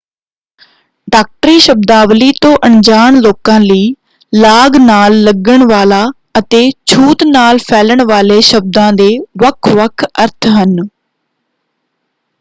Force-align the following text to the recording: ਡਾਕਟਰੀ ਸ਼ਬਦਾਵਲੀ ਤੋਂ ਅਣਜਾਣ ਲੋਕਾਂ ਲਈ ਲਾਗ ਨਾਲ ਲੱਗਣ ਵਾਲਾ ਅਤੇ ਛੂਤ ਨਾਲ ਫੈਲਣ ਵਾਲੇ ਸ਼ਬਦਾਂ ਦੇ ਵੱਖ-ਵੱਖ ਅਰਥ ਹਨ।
ਡਾਕਟਰੀ 1.07 1.59
ਸ਼ਬਦਾਵਲੀ 1.59 2.31
ਤੋਂ 2.41 2.55
ਅਣਜਾਣ 2.65 3.19
ਲੋਕਾਂ 3.21 3.59
ਲਈ 3.61 3.93
ਲਾਗ 4.33 4.77
ਨਾਲ 4.77 5.21
ਲੱਗਣ 5.23 5.65
ਵਾਲਾ 5.69 6.03
ਅਤੇ 6.39 6.63
ਛੂਤ 6.85 7.23
ਨਾਲ 7.27 7.57
ਫੈਲਣ 7.67 8.03
ਵਾਲੇ 8.07 8.39
ਸ਼ਬਦਾਂ 8.43 8.91
ਦੇ 8.93 9.09
ਵੱਖ-ਵੱਖ 9.41 10.05
ਅਰਥ 10.15 10.47
ਹਨ। 10.55 10.77